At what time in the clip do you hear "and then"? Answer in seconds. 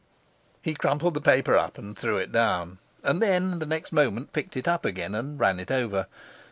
3.03-3.59